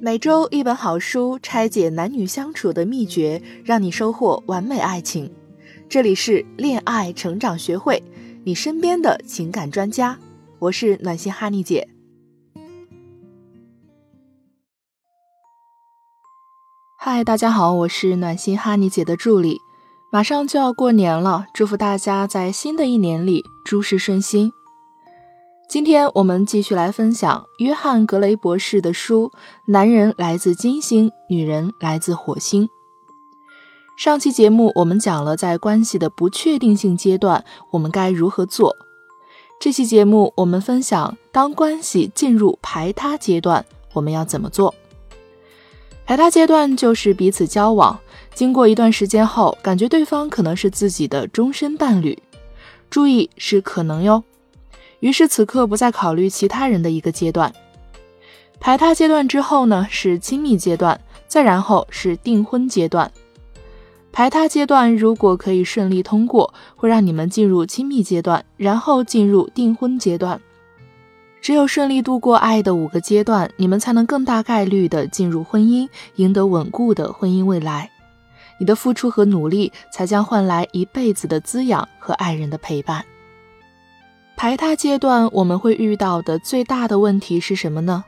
[0.00, 5.32] 每周一本好书，拆解男女相处的秘诀，让你收获完美爱情。
[5.88, 8.02] 这里是恋爱成长学会，
[8.44, 10.18] 你身边的情感专家。
[10.58, 11.88] 我是暖心哈尼姐。
[16.98, 19.58] 嗨，大家好，我是暖心哈尼姐的助理。
[20.10, 24.52] 马上就要过年了，祝福大家在新的一年里诸事顺心。
[25.66, 29.32] 今天我们继续来分享约翰·格雷博士的书
[29.64, 32.68] 《男人来自金星，女人来自火星》。
[33.96, 38.76] 上期节目我们讲了在关系的不确定性阶段，我们该如何做。
[39.58, 44.72] 这期节目我们分享，当关系进入排他阶段，我们要怎么做？
[46.04, 47.98] 排他阶段就是彼此交往，
[48.34, 52.22] 经过一段时间后，感觉对方可能是自己的终身伴侣。
[52.90, 54.22] 注意，是可能哟。
[55.04, 57.52] 于是此刻不再考虑其他人的一个阶段。
[58.58, 63.12] 排他阶段之后呢，是亲密阶段，再然后是订婚阶段。
[64.10, 70.40] 排他阶段如果可以顺利通过，会让你们进入亲密阶段，然后进入订婚阶段。
[71.42, 77.90] 只有顺利度过爱的五个阶段，你们才能更大概率的进入婚姻，赢得稳固的婚姻未来。
[78.58, 83.04] 你的付出和努力，才将换来一辈子的滋养和爱人的陪伴。
[84.36, 88.04] 排他阶段我们会遇到的最大的问题是什么呢？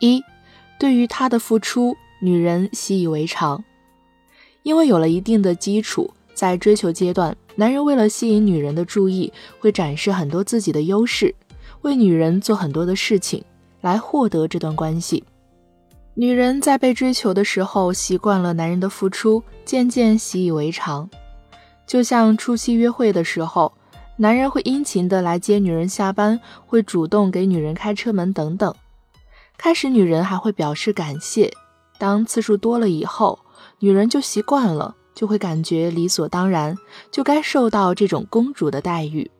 [0.00, 0.22] 一，
[0.78, 3.64] 对于他的付出，女人习以为常，
[4.62, 11.34] 因为有了一定的基础，在追求阶段，男人为了吸引女人的注意，会展示很多自己的优势。
[11.82, 13.42] 为女人做很多的事情
[13.80, 15.24] 来获得这段关系，
[16.14, 21.08] 女人在被追求的时候习惯了男人的付出，渐渐习以为常。
[21.86, 23.72] 就像初期约会的时候，
[24.20, 28.74] 男人会殷勤的来接女人下班，会主动给女人开车门等等。
[29.56, 31.50] 开始女人还会表示感谢，
[31.96, 33.38] 当次数多了以后，
[33.78, 36.76] 女人就习惯了，就会感觉理所当然，
[37.10, 39.30] 就该受到这种公主的待遇。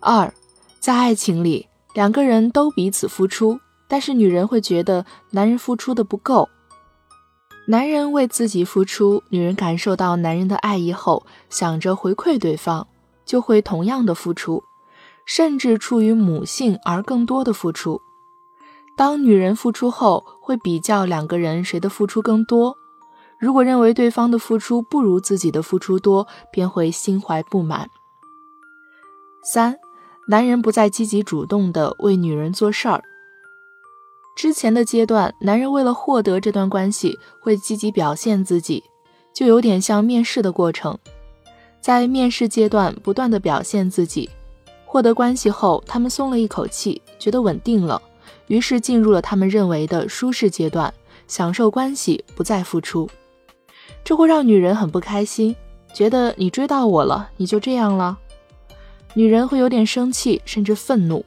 [0.00, 0.30] 二。
[0.78, 6.50] 在爱情里，两个人都彼此付出，但是女人会觉得男人付出的不够。
[7.68, 12.88] 男人为自己付出，女人感受到男人的爱意后，想着回馈对方，
[13.32, 14.62] 就会同样的付出，
[15.24, 18.02] 甚至出于母性而更多的付出。
[18.94, 22.76] 当女人付出后，会比较两个人谁的付出更多。
[23.40, 27.88] 如果认为对方的付出不如自己的付出多，便会心怀不满。
[29.42, 29.76] 三。
[30.28, 33.02] 男人不再积极主动的为女人做事儿。
[34.36, 38.84] 之前的阶段，男人为了获得这段关系，会积极表现自己，
[39.34, 40.98] 就有点像面试的过程。
[41.82, 44.30] 在面试阶段，不断地表现自己，
[44.86, 48.00] 获得关系后，他们松了一口气，觉得稳定了，
[48.46, 50.94] 于是进入了他们认为的舒适阶段，
[51.26, 53.10] 享受关系，不再付出。
[54.04, 55.56] 这会让女人很不开心，
[55.92, 58.16] 觉得你追到我了，你就这样了。
[59.14, 61.24] 女人会有点生气，甚至愤怒，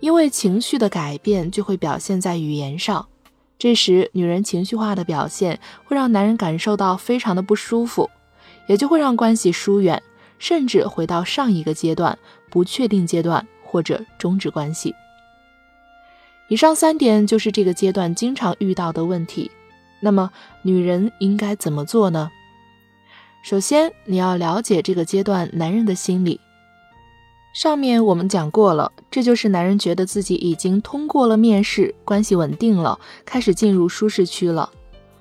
[0.00, 3.06] 因为情绪的改变就会表现在语言上。
[3.58, 8.10] 这时，女人情绪化的表现会让男人感受到非常的不舒服，
[8.66, 10.02] 也就会让关系疏远，
[10.38, 12.18] 甚至回到上一个阶段
[12.50, 14.94] 不确定阶段或者终止关系。
[16.48, 19.50] 以上三点就是这个阶段经常遇到的问题。
[20.00, 20.30] 那么，
[20.62, 22.30] 女人应该怎么做呢？
[23.42, 26.40] 首先，你要了解这个阶段男人的心理。
[27.54, 34.70] 上面我们讲过了，这就是男人觉得自己已经通过了面试，关系稳定了，开始进入舒适区了，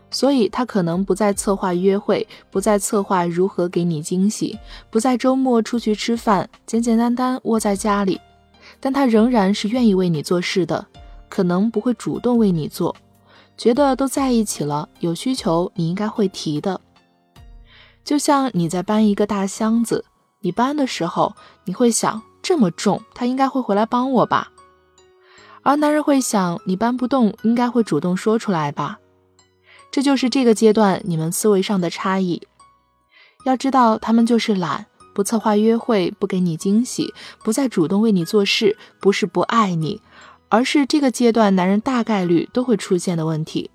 [0.09, 4.57] 所以他可能不再策划约会，不再策划如何给你惊喜，
[4.89, 8.19] 不在周末出去吃饭，简简单单窝在家里，
[8.79, 10.85] 但他仍然是愿意为你做事的，
[11.27, 12.95] 可能不会主动为你做，
[13.57, 16.79] 觉得都在一起了，有需求你应该会提的，
[18.03, 20.05] 就像你在搬一个大箱子。
[20.41, 21.33] 你搬的时候，
[21.63, 24.51] 你会想这么重，他应该会回来帮我吧？
[25.63, 28.99] 而男人会想你搬不动，应该会主动说出来吧？
[29.95, 32.45] 这就是这个阶段你们思维上的差异。
[33.45, 37.13] 要知道，他们就是懒，不策划约会，不给你惊喜，
[37.45, 40.01] 不再主动为你做事，不是不爱你，
[40.49, 43.71] 而是这个阶段男人大概率都会出现的问题。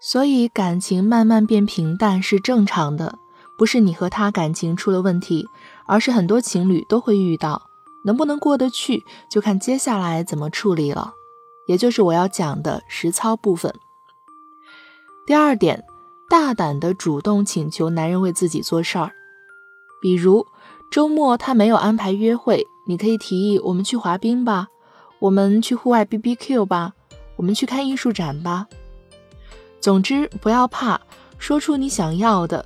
[0.00, 3.16] 所以感情慢慢变平淡是正常的。
[3.56, 5.46] 不是你和他感情出了问题，
[5.86, 7.62] 而是很多情侣都会遇到，
[8.04, 11.12] 能不能过得去，就看接下来怎么处理了。
[11.68, 13.72] 也就是我要讲的实操部分。
[15.26, 15.82] 第二点，
[16.30, 19.10] 大胆的主动请求男人为自己做事儿，
[20.00, 20.46] 比如
[20.88, 24.68] 周末他没有安排约会，你可以提议我们去滑冰吧，
[25.18, 26.92] 我们去户外 B B Q 吧，
[27.34, 28.68] 我们去看艺术展吧。
[29.80, 31.00] 总之，不要怕，
[31.38, 32.64] 说出你想要的，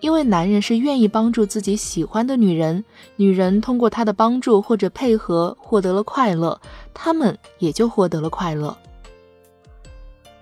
[0.00, 2.84] 因为男人是愿意帮助自己喜欢的女人，
[3.16, 6.60] 女人通过他的帮助或者配合获得了快乐，
[6.92, 8.76] 他们也就获得了快乐。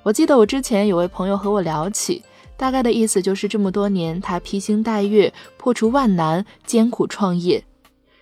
[0.04, 2.22] 我记得我之前有位朋友和我聊起，
[2.58, 7.64] 大概的意思就是这么多年他披星戴月、破除万难、艰苦创业，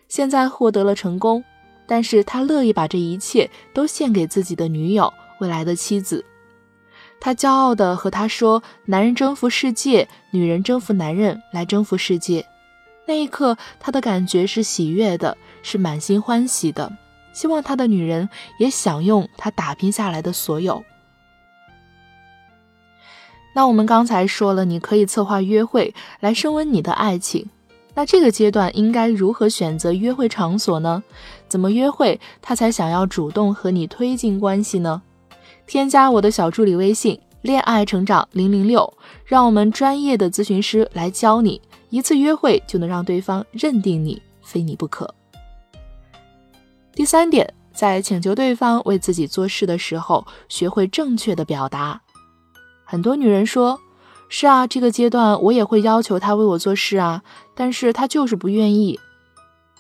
[0.07, 1.43] 现在获得了成功，
[1.85, 6.25] 但是他乐意把这一切都献给自己的女友、未来的妻子。
[7.19, 12.47] 他骄傲地和她说：“男人征服世界，女人征服男人，来征服世界。”
[13.07, 16.93] 那一刻，他的感觉是喜悦的，是满心欢喜的，
[17.33, 20.85] 希望他的女人也享用他打拼下来的所有。
[23.55, 27.49] 那我们刚才说了，你可以策划约会来升温你的爱情。
[27.95, 31.03] 那这个阶段应该如何选择约会场所呢？
[31.47, 35.03] 怎么约会他才想要主动和你推进关系呢？
[35.67, 38.91] 添加我的小助理微信“恋爱成长零零六”，
[39.27, 41.61] 让我们专业的咨询师来教你，
[41.91, 45.15] 一次约会就能让对方认定你，非你不可。
[46.95, 52.01] 第三点，在请求对方为自己做事的时候，学会正确的表达。
[52.93, 53.81] 很多女人说
[54.29, 57.23] ：“是啊，这个阶段我也会要求他为我做事啊，
[57.55, 59.01] 但是他就是不愿意，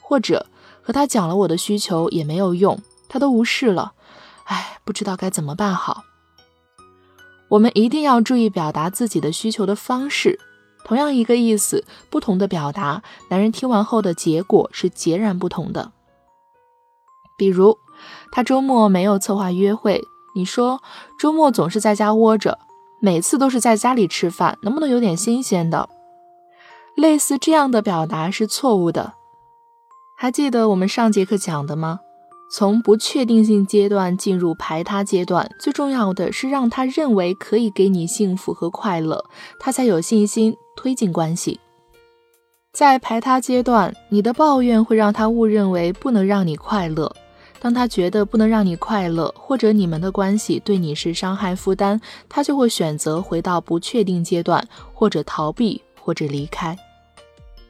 [0.01, 0.47] 或者
[0.81, 2.81] 和他讲了我的需求也没有用，
[3.11, 3.93] 他都无视了，
[4.45, 6.05] 哎，不知道该怎么办好。”
[7.51, 10.41] 我们一定要注意表达自己的需求的方式，
[10.83, 15.93] 同样一个意思，不同的表达，男人听完后的结果是截然不同的。
[17.37, 17.77] 比如，
[18.31, 20.01] 他周末没有策划约会，
[20.35, 20.83] 你说
[21.19, 22.59] 周末总是在家窝着。
[23.05, 25.89] 每次都是在家里吃饭，能不能有点新鲜的？
[26.95, 29.15] 类似这样的表达是错误的。
[30.17, 31.99] 还记得我们上节课讲的吗？
[32.55, 39.25] 从不确定性阶段进入排他阶段，最重要的是让他认为可以给你幸福和快乐，
[39.59, 41.59] 他才有信心推进关系。
[42.73, 47.13] 在排他阶段，你的抱怨会让他误认为不能让你快乐。
[47.63, 56.77] 当他觉得不能让你快乐，或者你们的关系对你是伤害负担，他就会选择回到不确定阶段，或者逃避，或者离开。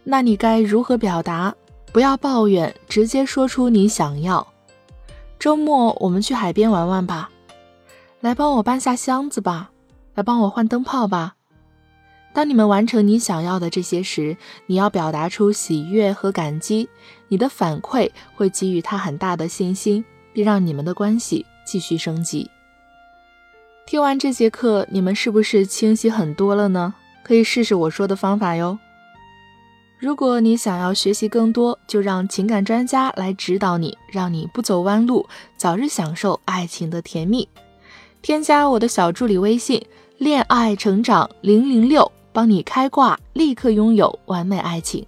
[0.03, 1.55] 那你该如何表达？
[1.93, 4.47] 不要抱怨，直接说出你想要。
[5.39, 7.29] 周末我们去海边玩玩吧，
[8.21, 9.73] 来帮我搬下箱子吧，
[10.15, 11.35] 来帮我换灯泡吧。
[12.33, 14.37] 当你们完成你想要的这些时，
[14.67, 16.89] 你要表达出喜悦和感激。
[17.29, 22.51] 你的反馈会给予他很大的信心，并让你们的关系继续升级。
[23.87, 26.95] 听完这节课，你们是不是清晰很多了呢？
[27.23, 28.79] 可以试试我说的方法哟。
[29.99, 37.49] 如果你想要学习更多，就让情感专家来指导你，让你不走弯路，早日享受爱情的甜蜜。
[38.21, 39.85] 添加我的小助理微信
[40.19, 42.11] “恋爱成长零零六”。
[42.33, 45.07] 帮你开挂，立刻拥有完美爱情。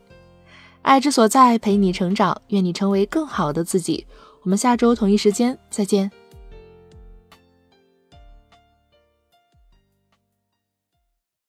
[0.82, 2.40] 爱之所在，陪你成长。
[2.48, 4.06] 愿你成为更好的自己。
[4.42, 6.10] 我们下周同一时间再见。